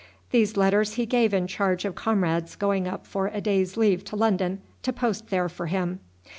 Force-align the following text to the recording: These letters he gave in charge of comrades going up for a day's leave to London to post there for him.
These 0.31 0.57
letters 0.57 0.93
he 0.95 1.05
gave 1.05 1.31
in 1.31 1.45
charge 1.45 1.85
of 1.85 1.93
comrades 1.93 2.55
going 2.55 2.87
up 2.87 3.05
for 3.05 3.27
a 3.27 3.39
day's 3.39 3.77
leave 3.77 4.03
to 4.05 4.15
London 4.15 4.59
to 4.81 4.91
post 4.91 5.29
there 5.29 5.47
for 5.47 5.67
him. 5.67 5.99